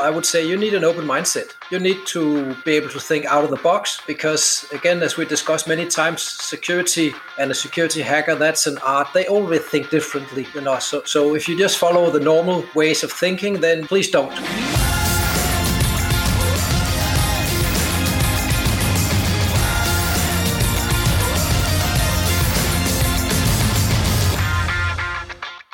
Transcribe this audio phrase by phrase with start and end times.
[0.00, 1.54] I would say you need an open mindset.
[1.70, 5.24] You need to be able to think out of the box because, again, as we
[5.24, 9.08] discussed many times, security and a security hacker, that's an art.
[9.12, 10.78] They always think differently, you know.
[10.78, 14.32] So, so if you just follow the normal ways of thinking, then please don't.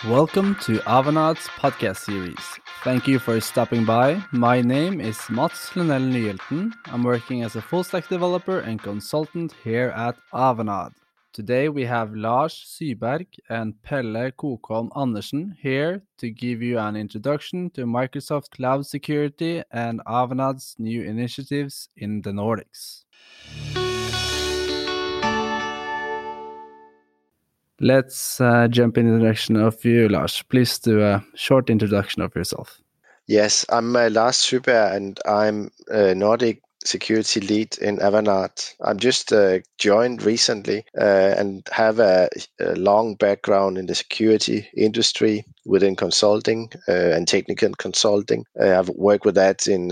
[0.09, 2.61] Welcome to Avanade's podcast series.
[2.85, 4.23] Thank you for stopping by.
[4.31, 6.71] My name is Mats Lunell Nyhjelten.
[6.85, 10.93] I'm working as a full stack developer and consultant here at Avanade.
[11.33, 17.71] Today we have Lars Syberg and Pelle Kokholm Andersen here to give you an introduction
[17.71, 23.05] to Microsoft Cloud Security and Avanade's new initiatives in the Nordics.
[27.81, 30.43] Let's uh, jump in the direction of you, Lars.
[30.49, 32.81] Please do a short introduction of yourself.
[33.27, 38.75] Yes, I'm uh, Lars Syberg, and I'm a Nordic security lead in Avanade.
[38.83, 42.29] I'm just uh, joined recently uh, and have a,
[42.61, 48.45] a, long background in the security industry within consulting uh, and technical consulting.
[48.61, 49.91] Uh, I've worked with that in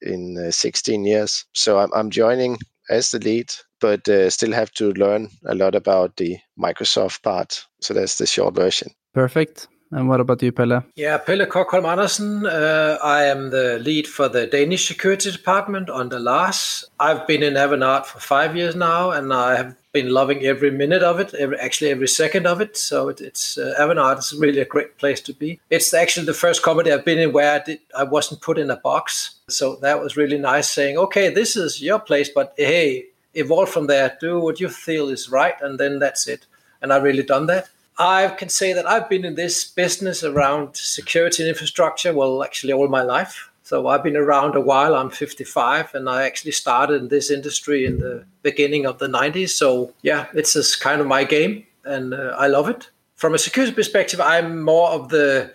[0.00, 1.46] in 16 years.
[1.54, 2.58] So I'm, I'm joining
[2.90, 3.50] as the lead
[3.84, 7.66] but uh, still have to learn a lot about the Microsoft part.
[7.82, 8.88] So that's the short version.
[9.12, 9.68] Perfect.
[9.90, 10.82] And what about you, Pelle?
[10.96, 12.46] Yeah, Pelle Kokholm Andersen.
[12.46, 16.86] Uh, I am the lead for the Danish security department under Lars.
[16.98, 21.02] I've been in Avanade for five years now, and I have been loving every minute
[21.02, 22.78] of it, every, actually every second of it.
[22.78, 25.60] So it, it's uh, Avanade is really a great place to be.
[25.68, 28.70] It's actually the first company I've been in where I, did, I wasn't put in
[28.70, 29.36] a box.
[29.50, 33.04] So that was really nice saying, okay, this is your place, but hey,
[33.34, 36.46] evolve from there, do what you feel is right, and then that's it.
[36.80, 37.68] And I've really done that.
[37.98, 42.72] I can say that I've been in this business around security and infrastructure, well, actually
[42.72, 43.50] all my life.
[43.62, 44.94] So I've been around a while.
[44.94, 49.50] I'm 55, and I actually started in this industry in the beginning of the 90s.
[49.50, 52.90] So yeah, it's just kind of my game, and uh, I love it.
[53.14, 55.52] From a security perspective, I'm more of the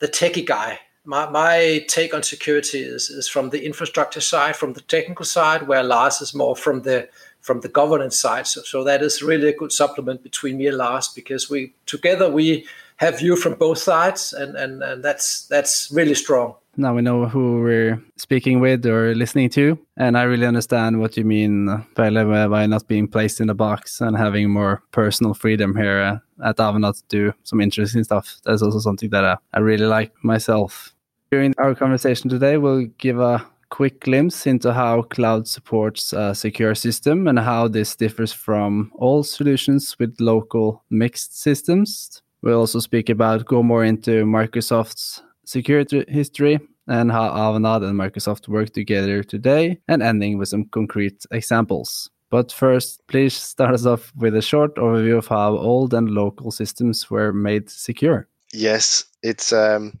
[0.00, 4.72] the techie guy my, my take on security is, is from the infrastructure side, from
[4.72, 7.08] the technical side, where Lars is more from the
[7.40, 8.46] from the governance side.
[8.46, 12.30] So, so that is really a good supplement between me and Lars because we together
[12.30, 12.66] we
[12.96, 16.54] have view from both sides, and, and, and that's that's really strong.
[16.76, 21.16] Now we know who we're speaking with or listening to, and I really understand what
[21.16, 25.76] you mean, Pelle, by not being placed in a box and having more personal freedom
[25.76, 28.36] here at Avanade to do some interesting stuff.
[28.44, 30.94] That's also something that I, I really like myself.
[31.30, 36.74] During our conversation today, we'll give a quick glimpse into how cloud supports a secure
[36.74, 42.22] system and how this differs from all solutions with local mixed systems.
[42.42, 48.46] We'll also speak about go more into Microsoft's security history and how Avanade and Microsoft
[48.46, 52.10] work together today, and ending with some concrete examples.
[52.34, 56.50] But first, please start us off with a short overview of how old and local
[56.50, 58.26] systems were made secure.
[58.52, 59.92] Yes, it's um,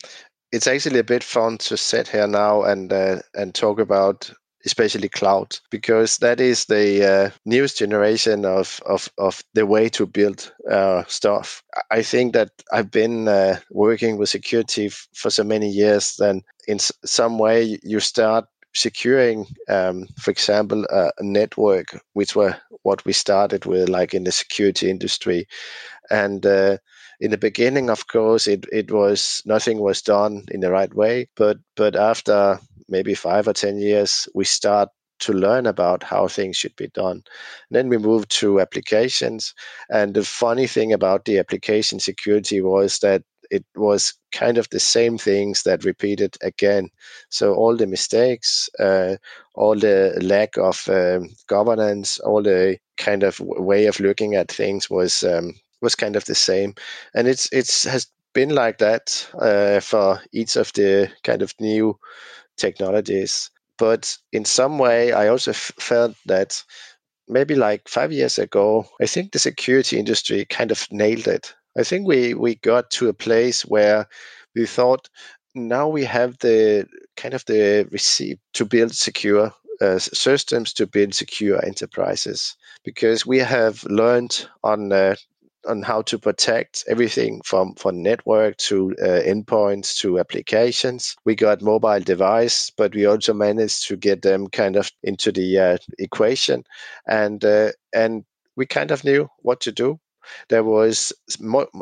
[0.50, 4.32] it's actually a bit fun to sit here now and uh, and talk about
[4.64, 10.06] especially cloud because that is the uh, newest generation of, of, of the way to
[10.06, 11.62] build uh, stuff.
[11.90, 16.16] I think that I've been uh, working with security for so many years.
[16.16, 23.04] Then in some way you start securing, um, for example, a network, which were what
[23.04, 25.46] we started with, like in the security industry,
[26.10, 26.76] and uh,
[27.20, 31.28] in the beginning, of course, it, it was nothing was done in the right way.
[31.36, 32.58] But but after
[32.88, 34.88] maybe five or ten years, we start
[35.20, 37.22] to learn about how things should be done.
[37.70, 39.54] And then we moved to applications.
[39.90, 43.22] And the funny thing about the application security was that
[43.54, 46.90] it was kind of the same things that repeated again.
[47.30, 49.16] So all the mistakes, uh,
[49.54, 54.90] all the lack of um, governance, all the kind of way of looking at things
[54.90, 56.74] was um, was kind of the same,
[57.14, 61.96] and it's it's has been like that uh, for each of the kind of new
[62.56, 63.50] technologies.
[63.78, 66.62] But in some way, I also f- felt that
[67.28, 71.54] maybe like five years ago, I think the security industry kind of nailed it.
[71.76, 74.06] I think we we got to a place where
[74.54, 75.08] we thought
[75.54, 76.86] now we have the
[77.16, 83.38] kind of the receipt to build secure uh, systems to build secure enterprises because we
[83.38, 85.16] have learned on uh,
[85.66, 91.16] on how to protect everything from from network to uh, endpoints to applications.
[91.24, 95.58] We got mobile device, but we also managed to get them kind of into the
[95.58, 96.64] uh, equation,
[97.06, 98.24] and uh, and
[98.56, 99.98] we kind of knew what to do.
[100.48, 101.12] There was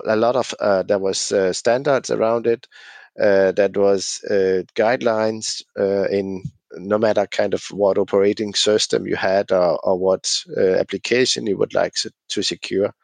[0.07, 2.67] a lot of uh, there was uh, standards around it,
[3.21, 6.43] uh, that was uh, guidelines uh, in
[6.77, 11.59] no matter kind of what operating system you had or, or what uh, application you
[11.59, 12.95] would like to, to secure.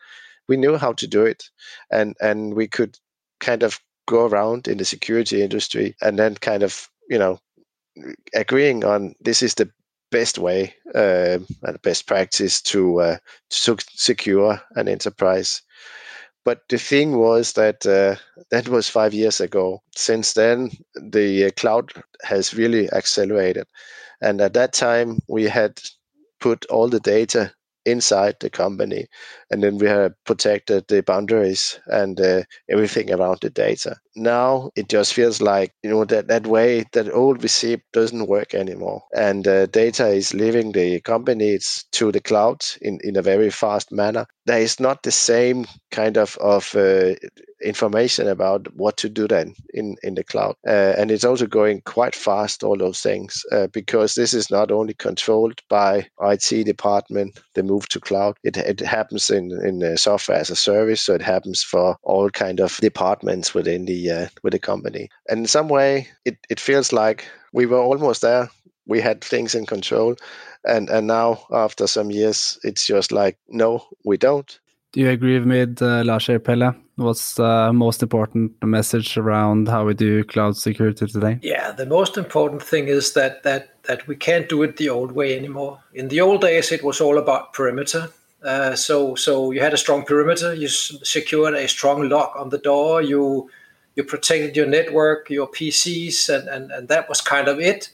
[0.48, 1.44] We knew how to do it,
[1.90, 2.98] and and we could
[3.40, 7.38] kind of go around in the security industry and then kind of you know
[8.34, 9.70] agreeing on this is the
[10.10, 13.16] best way uh, and best practice to, uh,
[13.50, 15.62] secure an enterprise.
[16.44, 18.16] But the thing was that uh,
[18.50, 19.82] that was five years ago.
[19.94, 23.66] Since then, the uh, cloud has really accelerated.
[24.22, 25.80] And at that time, we had
[26.40, 27.52] put all the data
[27.86, 29.06] inside the company.
[29.50, 33.96] And then we have protected the boundaries and uh, everything around the data.
[34.18, 38.54] Now it just feels like, you know, that, that way, that old receipt doesn't work
[38.54, 39.02] anymore.
[39.14, 43.92] And uh, data is leaving the companies to the cloud in, in a very fast
[43.92, 44.26] manner.
[44.46, 47.14] There is not the same kind of, of uh,
[47.62, 50.54] information about what to do then in, in the cloud.
[50.66, 54.70] Uh, and it's also going quite fast, all those things, uh, because this is not
[54.70, 60.38] only controlled by IT department, the move to cloud, it, it happens in, in software
[60.38, 61.02] as a service.
[61.02, 65.08] So it happens for all kind of departments within the, uh, with the company.
[65.28, 68.50] And in some way, it, it feels like we were almost there.
[68.86, 70.16] We had things in control.
[70.64, 74.58] And, and now, after some years, it's just like, no, we don't
[74.92, 76.74] do you agree with me, uh, Lars Pelle?
[76.96, 81.38] What's the most important message around how we do cloud security today?
[81.42, 85.12] Yeah, the most important thing is that that that we can't do it the old
[85.12, 85.78] way anymore.
[85.92, 88.08] In the old days, it was all about perimeter.
[88.42, 90.54] Uh, so so you had a strong perimeter.
[90.54, 93.02] You secured a strong lock on the door.
[93.02, 93.50] You
[93.98, 97.90] you protected your network, your PCs, and and, and that was kind of it.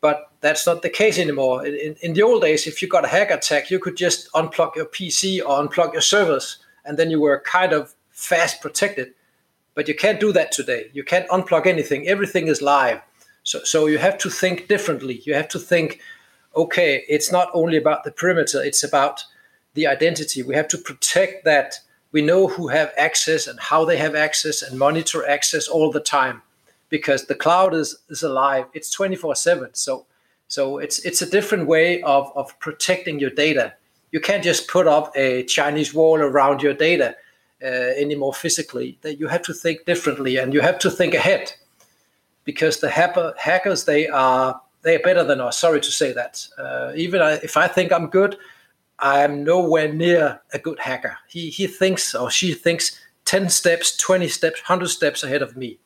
[0.00, 1.64] But that's not the case anymore.
[1.64, 4.74] In, in, the old days, if you got a hack attack, you could just unplug
[4.76, 9.14] your PC or unplug your servers, and then you were kind of fast protected.
[9.74, 10.90] But you can't do that today.
[10.92, 12.06] You can't unplug anything.
[12.08, 13.00] Everything is live.
[13.44, 15.22] So, so you have to think differently.
[15.24, 16.00] You have to think,
[16.56, 19.24] okay, it's not only about the perimeter, it's about
[19.74, 20.42] the identity.
[20.42, 21.78] We have to protect that.
[22.14, 25.98] We know who have access and how they have access and monitor access all the
[25.98, 26.42] time
[26.88, 28.66] because the cloud is, is alive.
[28.72, 29.74] It's 24 7.
[29.74, 30.06] So
[30.46, 33.74] so it's it's a different way of, of protecting your data.
[34.12, 37.16] You can't just put up a Chinese wall around your data
[37.60, 38.96] uh, anymore physically.
[39.02, 41.52] That you have to think differently and you have to think ahead,
[42.44, 45.58] because the hacker, hackers they are they are better than us.
[45.58, 46.46] Sorry to say that.
[46.56, 48.36] Uh, even if I think I'm good,
[49.04, 51.18] I'm nowhere near a good hacker.
[51.28, 55.78] He he thinks or she thinks ten steps, twenty steps, hundred steps ahead of me.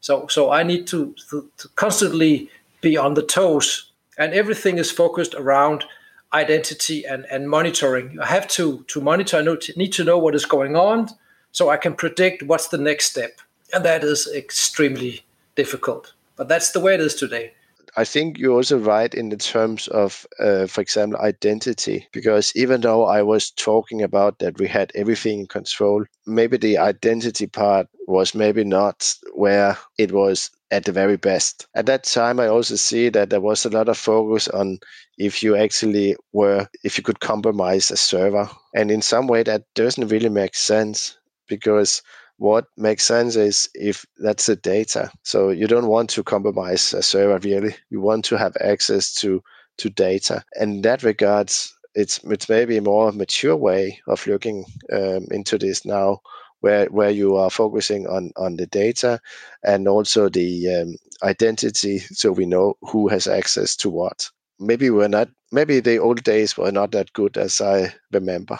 [0.00, 2.50] So so I need to, to, to constantly
[2.80, 5.84] be on the toes and everything is focused around
[6.32, 8.18] identity and, and monitoring.
[8.20, 9.36] I have to to monitor.
[9.38, 11.08] I need to know what is going on,
[11.52, 13.40] so I can predict what's the next step,
[13.72, 15.24] and that is extremely
[15.54, 16.14] difficult.
[16.34, 17.52] But that's the way it is today.
[17.96, 22.80] I think you're also right in the terms of, uh, for example, identity, because even
[22.80, 27.86] though I was talking about that we had everything in control, maybe the identity part
[28.06, 31.66] was maybe not where it was at the very best.
[31.74, 34.78] At that time, I also see that there was a lot of focus on
[35.18, 38.48] if you actually were, if you could compromise a server.
[38.74, 41.16] And in some way, that doesn't really make sense
[41.48, 42.02] because
[42.40, 45.10] what makes sense is if that's the data.
[45.24, 47.76] So you don't want to compromise a server really.
[47.90, 49.42] You want to have access to
[49.76, 50.42] to data.
[50.58, 55.58] And in that regards, it's it's maybe a more mature way of looking um, into
[55.58, 56.20] this now,
[56.60, 59.20] where where you are focusing on on the data
[59.62, 64.30] and also the um, identity, so we know who has access to what.
[64.58, 65.28] Maybe we're not.
[65.52, 68.58] Maybe the old days were not that good as I remember.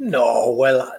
[0.00, 0.92] No, well,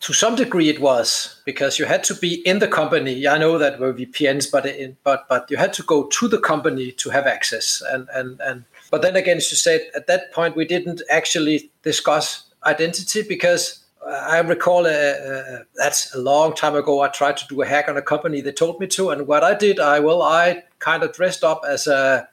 [0.00, 3.28] to some degree it was because you had to be in the company.
[3.28, 6.38] I know that were VPNs, but in, but but you had to go to the
[6.38, 7.82] company to have access.
[7.90, 11.70] And and and but then again, as you said, at that point we didn't actually
[11.82, 17.02] discuss identity because I recall uh, uh, that's a long time ago.
[17.02, 18.40] I tried to do a hack on a company.
[18.40, 21.62] They told me to, and what I did, I well, I kind of dressed up
[21.68, 22.26] as a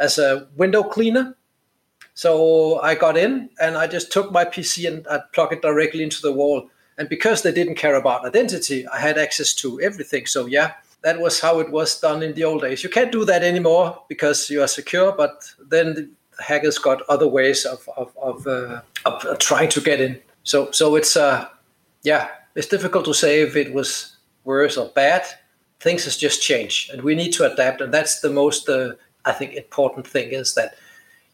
[0.00, 1.36] as a window cleaner.
[2.14, 6.02] So I got in and I just took my PC and I plugged it directly
[6.02, 6.70] into the wall.
[6.98, 10.26] And because they didn't care about identity, I had access to everything.
[10.26, 12.82] So, yeah, that was how it was done in the old days.
[12.82, 16.08] You can't do that anymore because you are secure, but then the
[16.42, 20.20] hackers got other ways of, of, of, uh, of trying to get in.
[20.44, 21.48] So, so it's, uh,
[22.02, 25.24] yeah, it's difficult to say if it was worse or bad.
[25.80, 27.80] Things has just changed and we need to adapt.
[27.80, 28.92] And that's the most, uh,
[29.24, 30.76] I think, important thing is that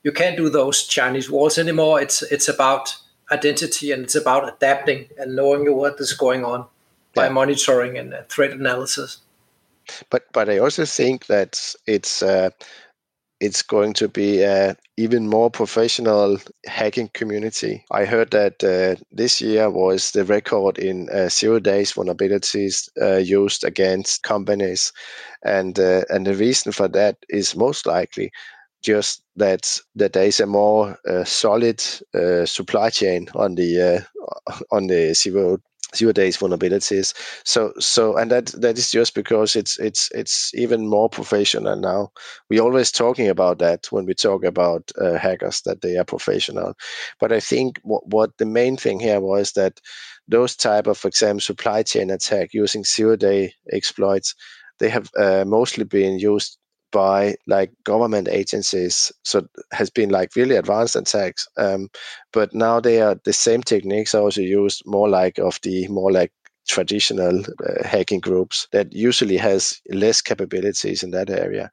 [0.03, 2.01] you can't do those Chinese walls anymore.
[2.01, 2.97] It's, it's about
[3.31, 6.67] identity and it's about adapting and knowing what is going on
[7.15, 9.19] by monitoring and threat analysis.
[10.11, 12.51] but but I also think that it's uh,
[13.41, 17.85] it's going to be a even more professional hacking community.
[17.91, 23.17] I heard that uh, this year was the record in uh, zero days vulnerabilities uh,
[23.17, 24.93] used against companies,
[25.43, 28.31] and uh, and the reason for that is most likely
[28.83, 31.83] just that that there is a more uh, solid
[32.15, 34.05] uh, supply chain on the
[34.71, 35.59] on the zero
[35.95, 37.15] zero days vulnerabilities.
[37.45, 42.13] So so and that that is just because it's it's it's even more professional now.
[42.49, 46.75] We're always talking about that when we talk about uh, hackers that they are professional.
[47.19, 49.81] But I think what what the main thing here was that
[50.29, 54.35] those type of, for example, supply chain attack using zero day exploits,
[54.79, 56.59] they have uh, mostly been used
[56.93, 59.13] by like government agencies.
[59.25, 61.47] So has been like really advanced attacks.
[61.57, 61.89] Um,
[62.33, 66.13] but now they are the same techniques are also used more like of the more
[66.13, 66.33] like
[66.69, 71.71] traditional uh, hacking groups that usually has less capabilities in that area.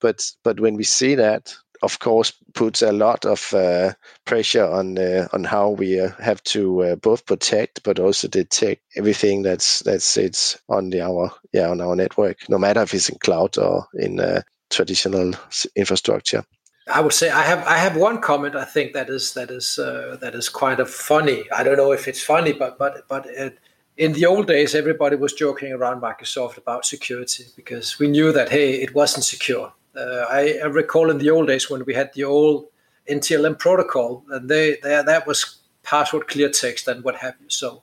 [0.00, 3.92] But but when we see that, of course, puts a lot of uh,
[4.24, 8.82] pressure on uh, on how we uh, have to uh, both protect but also detect
[8.96, 13.08] everything that's that sits on the our yeah on our network, no matter if it's
[13.08, 15.34] in cloud or in uh, traditional
[15.76, 16.44] infrastructure.
[16.88, 19.78] I would say I have I have one comment I think that is that is
[19.78, 21.44] uh, that is kind of funny.
[21.52, 23.58] I don't know if it's funny, but but but it,
[23.96, 28.48] in the old days everybody was joking around Microsoft about security because we knew that
[28.50, 29.72] hey it wasn't secure.
[29.94, 32.66] Uh, I, I, recall in the old days when we had the old
[33.08, 37.50] NTLM protocol and they, they that was password clear text and what have you.
[37.50, 37.82] So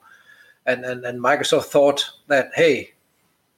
[0.66, 2.94] and, and and Microsoft thought that hey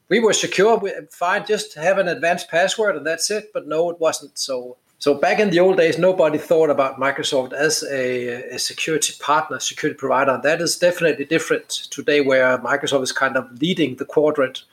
[0.10, 0.78] we were secure.
[0.78, 3.51] We, fine, just have an advanced password and that's it.
[3.54, 4.38] But no, it wasn't.
[4.38, 9.13] So so back in the old days, nobody thought about Microsoft as a, a security
[9.18, 10.38] partner, security provider.
[10.44, 14.63] That is definitely different today, where Microsoft is kind of leading the quadrant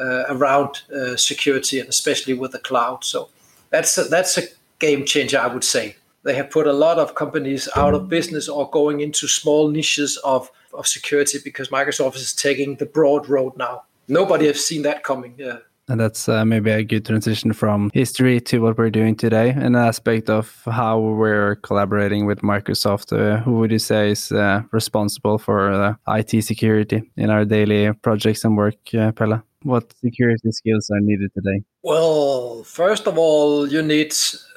[0.00, 3.04] uh, around uh, security and especially with the cloud.
[3.04, 3.28] So
[3.70, 4.42] that's a, that's a
[4.80, 5.94] game changer, I would say.
[6.24, 10.16] They have put a lot of companies out of business or going into small niches
[10.24, 15.02] of, of security because Microsoft is taking the broad road now nobody has seen that
[15.02, 15.34] coming.
[15.38, 15.58] Yeah.
[15.88, 19.50] And that's uh, maybe a good transition from history to what we're doing today.
[19.50, 23.12] An aspect of how we're collaborating with Microsoft.
[23.12, 27.92] Uh, who would you say is uh, responsible for uh, IT security in our daily
[28.02, 29.42] projects and work, uh, Pelle?
[29.62, 31.62] What security skills are needed today?
[31.82, 34.12] Well, first of all, you need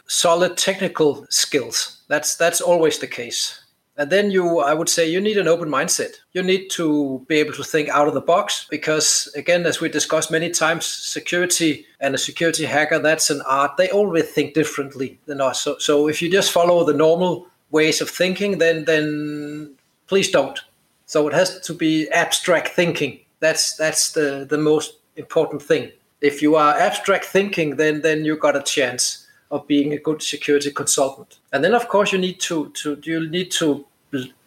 [0.08, 2.02] solid technical skills.
[2.08, 3.60] That's that's always the case.
[4.00, 6.14] And then you, I would say, you need an open mindset.
[6.32, 9.90] You need to be able to think out of the box because, again, as we
[9.90, 13.76] discussed many times, security and a security hacker, that's an art.
[13.76, 15.60] They always think differently than us.
[15.60, 19.76] So, so if you just follow the normal ways of thinking, then then
[20.08, 20.60] please don't.
[21.06, 23.20] So it has to be abstract thinking.
[23.42, 25.92] That's that's the the most important thing.
[26.22, 30.22] If you are abstract thinking, then then you got a chance of being a good
[30.22, 31.40] security consultant.
[31.52, 33.86] And then, of course, you need to to you need to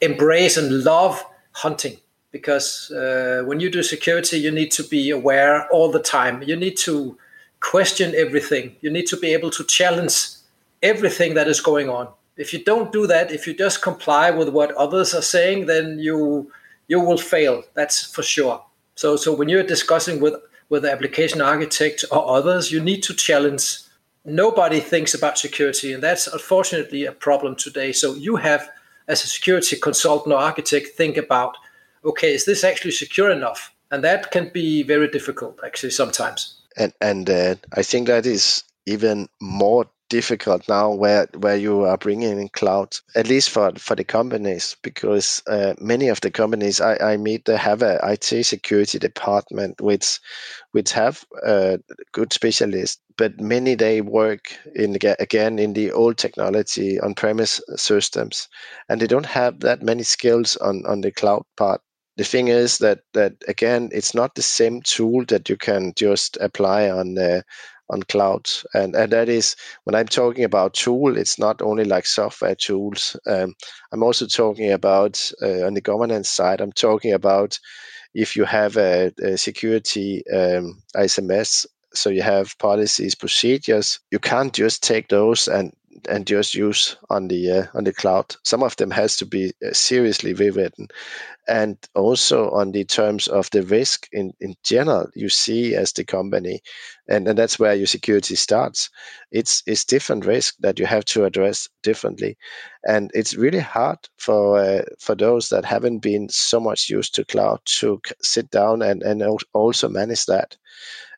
[0.01, 1.99] embrace and love hunting
[2.33, 6.43] because uh, when you do security, you need to be aware all the time.
[6.43, 7.17] You need to
[7.61, 8.75] question everything.
[8.81, 10.15] You need to be able to challenge
[10.83, 12.09] everything that is going on.
[12.37, 15.99] If you don't do that, if you just comply with what others are saying, then
[15.99, 16.51] you
[16.89, 17.63] you will fail.
[17.75, 18.65] That's for sure.
[18.97, 20.35] So so when you're discussing with
[20.71, 23.79] with the application architect or others, you need to challenge.
[24.25, 27.93] Nobody thinks about security, and that's unfortunately a problem today.
[27.93, 28.69] So you have
[29.09, 31.57] as a security consultant or architect think about
[32.05, 33.73] okay is this actually secure enough?
[33.91, 36.61] And that can be very difficult actually sometimes.
[36.77, 41.97] And and uh, i think that is even more difficult now where where you are
[41.97, 46.81] bringing in cloud at least for for the companies because uh, many of the companies
[46.81, 50.21] I, I meet they have a IT security department which
[50.73, 51.79] which have uh,
[52.13, 58.49] good specialists but many they work in again in the old technology on premise systems
[58.89, 61.81] and they don't have that many skills on on the cloud part.
[62.19, 66.37] The thing is that that again it's not the same tool that you can just
[66.41, 67.43] apply on uh,
[67.93, 68.49] on cloud.
[68.75, 73.17] And, and that is when I'm talking about tool, it's not only like software tools.
[73.27, 73.55] Um,
[73.93, 77.59] I'm also talking about uh, on the governance side, I'm talking about
[78.15, 84.53] if you have a, a security um, ISMS, so you have policies, procedures, you can't
[84.53, 85.73] just take those and
[86.09, 88.35] and just use on the uh, on the cloud.
[88.45, 90.89] Some of them has to be uh, seriously rewritten,
[91.49, 96.05] and also on the terms of the risk in in general you see as the
[96.05, 96.63] company,
[97.09, 98.91] and, and that's where your security starts.
[99.31, 102.37] It's it's different risk that you have to address differently,
[102.87, 107.25] and it's really hard for uh, for those that haven't been so much used to
[107.25, 109.23] cloud to sit down and and
[109.55, 110.57] also manage that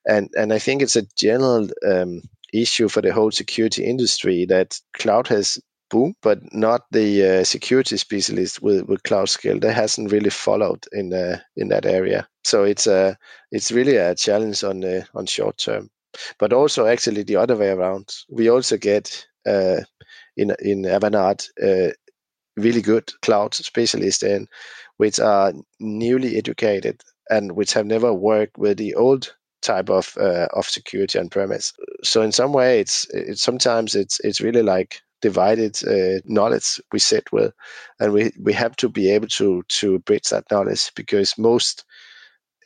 [0.07, 2.23] and and I think it's a general um,
[2.63, 5.59] issue for the whole security industry that cloud has
[5.91, 9.59] boom, but not the uh, security specialist with, with cloud skill.
[9.59, 12.29] That hasn't really followed in uh, in that area.
[12.45, 13.15] So it's a uh,
[13.51, 15.91] it's really a challenge on uh, on short term,
[16.39, 18.09] but also actually the other way around.
[18.29, 19.83] We also get uh,
[20.37, 21.93] in in Avanade uh,
[22.57, 24.47] really good cloud specialists in
[24.97, 29.35] which are newly educated and which have never worked with the old
[29.65, 31.73] type of uh, of security on premise.
[32.03, 36.99] So in some way, it's it's sometimes it's it's really like divided uh, knowledge we
[36.99, 37.53] sit with,
[37.99, 41.85] and we we have to be able to to bridge that knowledge because most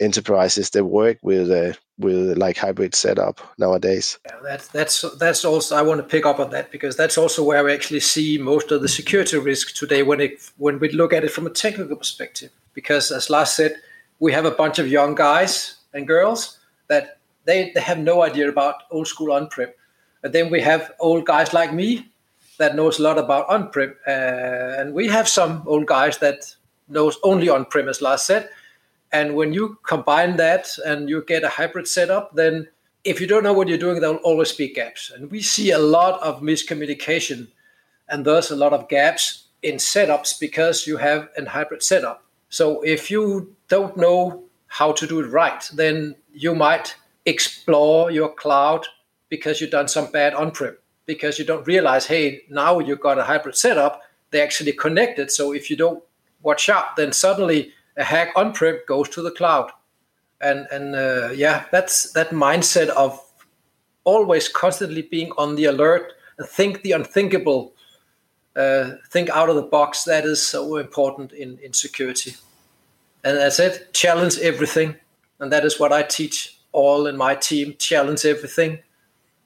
[0.01, 4.19] enterprises they work with uh, with like hybrid setup nowadays.
[4.27, 7.43] Yeah, that's that's that's also I want to pick up on that because that's also
[7.45, 11.13] where we actually see most of the security risk today when it when we look
[11.13, 12.51] at it from a technical perspective.
[12.75, 13.75] Because as Lars said,
[14.21, 16.58] we have a bunch of young guys and girls
[16.89, 19.71] that they, they have no idea about old school on-prem.
[20.23, 22.11] And then we have old guys like me
[22.59, 26.57] that knows a lot about on-prem, uh, and we have some old guys that
[26.89, 28.49] knows only on-prem, as Lars said
[29.13, 32.69] and when you combine that and you get a hybrid setup, then
[33.05, 35.11] if you don't know what you're doing, there'll always be gaps.
[35.11, 37.49] And we see a lot of miscommunication
[38.09, 42.25] and thus a lot of gaps in setups because you have a hybrid setup.
[42.51, 46.95] So if you don't know how to do it right, then you might
[47.27, 48.87] explore your cloud
[49.29, 53.25] because you've done some bad on-prem because you don't realize, hey, now you've got a
[53.25, 55.31] hybrid setup, they're actually connected.
[55.31, 56.03] So if you don't
[56.43, 59.71] watch out, then suddenly a hack on-prem goes to the cloud,
[60.41, 63.21] and and uh, yeah, that's that mindset of
[64.05, 67.75] always constantly being on the alert and think the unthinkable,
[68.55, 70.05] uh, think out of the box.
[70.05, 72.35] That is so important in in security.
[73.25, 74.97] And as I said, challenge everything,
[75.41, 77.75] and that is what I teach all in my team.
[77.79, 78.79] Challenge everything.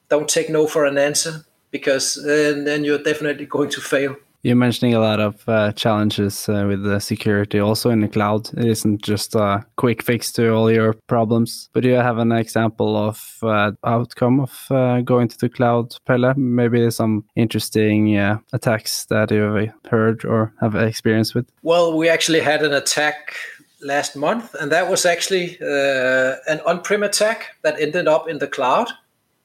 [0.09, 4.17] Don't take no for an answer because then, then you're definitely going to fail.
[4.45, 8.51] You're mentioning a lot of uh, challenges uh, with the security also in the cloud.
[8.59, 11.71] It isn't just a quick fix to all your problems.
[11.73, 15.95] But do you have an example of uh, outcome of uh, going to the cloud,
[16.07, 16.35] Pelle?
[16.37, 21.49] Maybe there's some interesting uh, attacks that you've heard or have experience with?
[21.63, 23.37] Well, we actually had an attack
[23.83, 28.47] last month, and that was actually uh, an on-prem attack that ended up in the
[28.49, 28.89] cloud.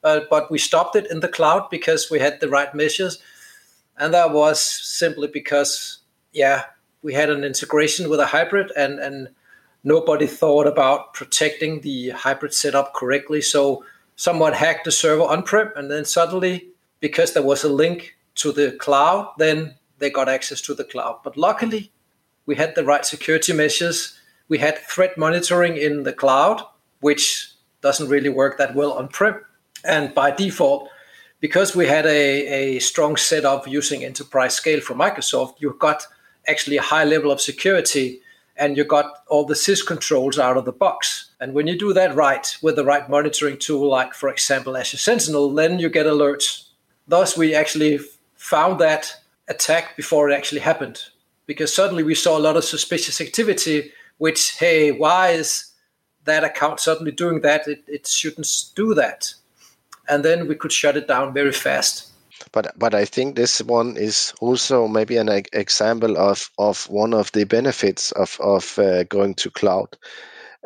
[0.02, 3.18] but we stopped it in the cloud because we had the right measures
[3.98, 5.98] and that was simply because
[6.32, 6.64] yeah
[7.02, 9.28] we had an integration with a hybrid and and
[9.84, 13.84] nobody thought about protecting the hybrid setup correctly so
[14.16, 16.68] someone hacked the server on-prem and then suddenly
[17.00, 21.18] because there was a link to the cloud then they got access to the cloud
[21.22, 21.90] but luckily
[22.46, 24.17] we had the right security measures
[24.48, 26.62] we had threat monitoring in the cloud
[27.00, 29.40] which doesn't really work that well on-prem
[29.84, 30.88] and by default
[31.40, 36.04] because we had a, a strong setup using enterprise scale from Microsoft, you got
[36.48, 38.20] actually a high level of security
[38.56, 41.30] and you got all the CIS controls out of the box.
[41.40, 44.96] And when you do that right with the right monitoring tool, like for example Azure
[44.96, 46.64] Sentinel, then you get alerts.
[47.06, 48.00] Thus, we actually
[48.34, 49.14] found that
[49.46, 51.04] attack before it actually happened
[51.46, 55.72] because suddenly we saw a lot of suspicious activity, which, hey, why is
[56.24, 57.66] that account suddenly doing that?
[57.66, 59.34] It, it shouldn't do that
[60.08, 62.10] and then we could shut it down very fast.
[62.52, 67.30] But but I think this one is also maybe an example of of one of
[67.32, 69.96] the benefits of of uh, going to cloud,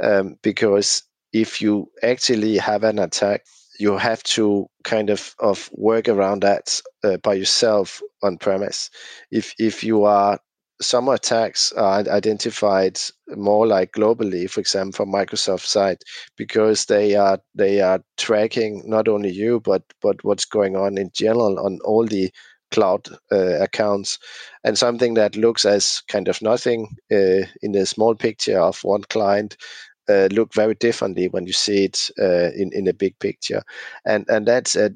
[0.03, 3.47] um, because if you actually have an attack,
[3.79, 8.91] you have to kind of of work around that uh, by yourself on premise.
[9.31, 10.39] If if you are
[10.83, 15.99] some attacks are identified more like globally, for example, from Microsoft side,
[16.37, 21.11] because they are they are tracking not only you but but what's going on in
[21.15, 22.31] general on all the
[22.71, 24.19] cloud uh, accounts,
[24.65, 29.03] and something that looks as kind of nothing uh, in a small picture of one
[29.05, 29.57] client
[30.09, 33.63] uh, look very differently when you see it uh, in in a big picture,
[34.05, 34.91] and and that's a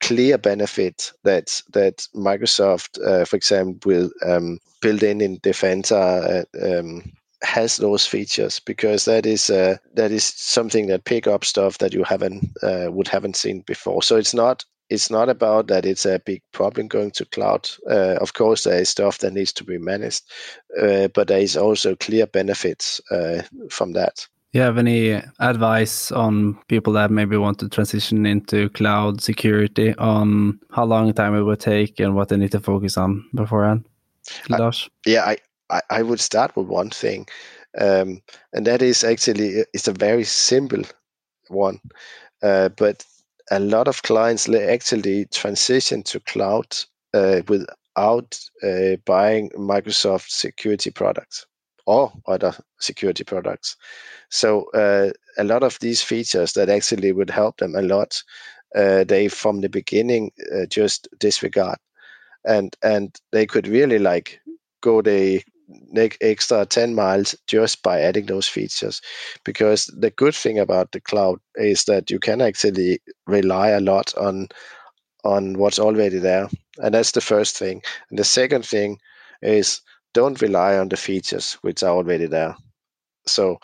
[0.00, 6.78] clear benefit that that Microsoft, uh, for example, will um, build in in Defender uh,
[6.78, 11.78] um, has those features because that is uh, that is something that pick up stuff
[11.78, 14.02] that you haven't uh, would haven't seen before.
[14.02, 17.68] So it's not it's not about that it's a big problem going to cloud.
[17.88, 20.22] Uh, of course, there is stuff that needs to be managed,
[20.80, 26.56] uh, but there is also clear benefits uh, from that you have any advice on
[26.68, 31.58] people that maybe want to transition into cloud security on how long time it would
[31.58, 33.84] take and what they need to focus on beforehand?
[34.48, 34.88] Lars?
[35.04, 35.36] yeah, I,
[35.70, 37.26] I, I, would start with one thing,
[37.78, 40.82] um, and that is actually it's a very simple
[41.48, 41.80] one.
[42.42, 43.04] Uh, but
[43.50, 46.76] a lot of clients actually transition to cloud
[47.12, 51.44] uh, without uh, buying Microsoft security products
[51.86, 53.76] or other security products.
[54.30, 58.22] So uh, a lot of these features that actually would help them a lot,
[58.76, 61.78] uh, they from the beginning uh, just disregard,
[62.44, 64.40] and and they could really like
[64.82, 65.42] go the
[66.20, 69.00] extra 10 miles just by adding those features.
[69.44, 74.14] Because the good thing about the cloud is that you can actually rely a lot
[74.16, 74.48] on
[75.24, 76.48] on what's already there.
[76.78, 77.82] And that's the first thing.
[78.10, 78.98] And the second thing
[79.42, 79.80] is
[80.14, 82.56] don't rely on the features which are already there
[83.26, 83.58] so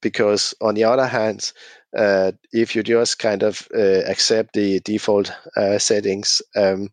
[0.00, 1.52] because on the other hand
[1.96, 6.88] uh, if you just kind of uh, accept the default uh, settings um,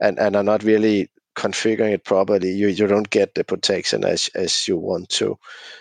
[0.00, 4.28] and, and are not really configuring it properly, you, you don't get the protection as
[4.34, 5.38] as you want to.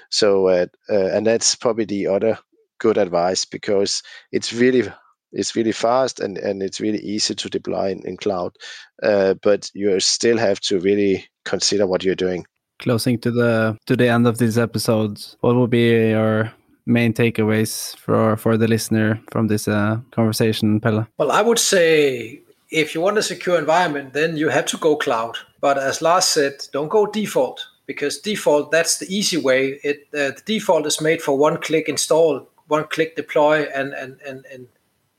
[0.09, 2.37] So uh, uh, and that's probably the other
[2.79, 4.91] good advice because it's really
[5.33, 8.53] it's really fast and, and it's really easy to deploy in, in cloud,
[9.01, 12.45] uh, but you still have to really consider what you're doing.
[12.81, 16.51] Closing to the to the end of this episode, what will be your
[16.85, 21.07] main takeaways for for the listener from this uh, conversation, Pelle?
[21.17, 22.41] Well, I would say
[22.71, 25.37] if you want a secure environment, then you have to go cloud.
[25.59, 29.79] But as Lars said, don't go default because default that's the easy way.
[29.83, 34.19] It uh, the default is made for one click install, one click deploy, and and
[34.27, 34.67] and and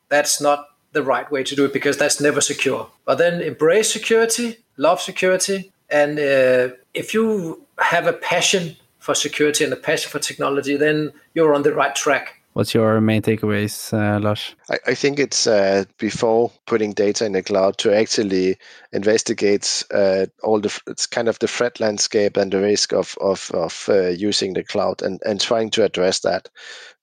[0.09, 2.88] that's not the right way to do it because that's never secure.
[3.05, 9.64] But then embrace security, love security, and uh, if you have a passion for security
[9.64, 12.42] and a passion for technology, then you're on the right track.
[12.55, 14.55] What's your main takeaways, uh, Lars?
[14.70, 18.59] I, I, think it's uh, before putting data in the cloud to actually
[18.92, 23.50] investigate uh, all the it's kind of the threat landscape and the risk of of,
[23.55, 26.50] of uh, using the cloud and, and trying to address that.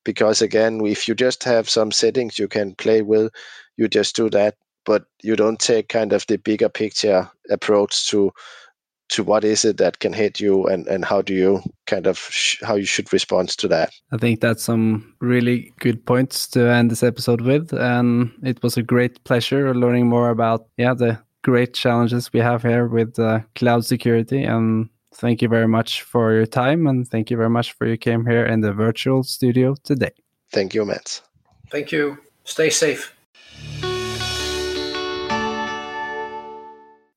[0.06, 3.34] Because again, if you just have some settings you can play with,
[3.76, 8.32] you just do that, but you don't take kind of the bigger picture approach to
[9.10, 12.18] to what is it that can hit you and, and how do you kind of
[12.18, 13.92] sh- how you should respond to that?
[14.12, 18.78] I think that's some really good points to end this episode with and it was
[18.78, 23.40] a great pleasure learning more about yeah the great challenges we have here with uh,
[23.56, 27.72] cloud security and thank you very much for your time and thank you very much
[27.74, 30.12] for you came here in the virtual studio today.
[30.52, 31.22] Thank you matt
[31.70, 32.18] thank you.
[32.44, 33.19] Stay safe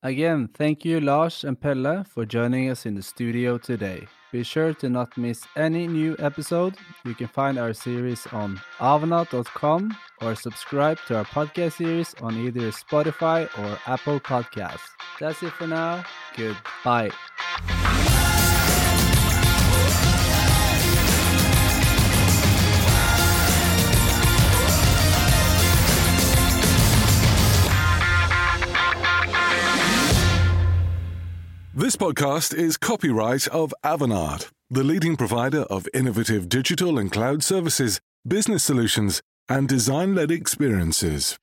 [0.03, 4.05] Again, thank you Lars and Pelle for joining us in the studio today.
[4.33, 6.75] Be sure to not miss any new episode.
[7.05, 12.71] You can find our series on avanade.com or subscribe to our podcast series on either
[12.71, 14.89] Spotify or Apple Podcasts.
[15.19, 16.03] That's it for now.
[16.35, 17.11] Goodbye.
[31.75, 37.99] This podcast is copyright of Avanade, the leading provider of innovative digital and cloud services,
[38.27, 41.35] business solutions, and design led experiences.